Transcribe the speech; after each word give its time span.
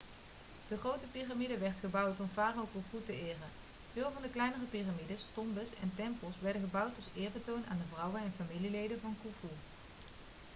de 0.67 0.77
grote 0.77 1.05
piramide 1.11 1.57
werd 1.57 1.79
gebouwd 1.79 2.19
om 2.19 2.29
farao 2.33 2.67
khufu 2.71 3.03
te 3.05 3.13
eren 3.21 3.49
veel 3.93 4.11
van 4.13 4.21
de 4.21 4.29
kleinere 4.29 4.65
piramides 4.69 5.27
tombes 5.33 5.69
en 5.81 5.91
tempels 5.95 6.35
werden 6.39 6.61
gebouwd 6.61 6.95
als 6.95 7.07
eerbetoon 7.15 7.65
aan 7.69 7.77
de 7.77 7.93
vrouwen 7.93 8.21
en 8.21 8.33
familieleden 8.37 8.99
van 9.01 9.17
khufu 9.21 9.53